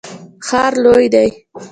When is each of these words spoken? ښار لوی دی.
ښار 0.47 0.73
لوی 0.83 1.05
دی. 1.13 1.29